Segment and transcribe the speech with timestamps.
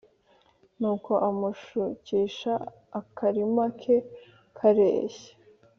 [0.79, 2.53] Nuko amushukisha
[2.99, 3.95] akarimi ke
[4.57, 5.31] kareshya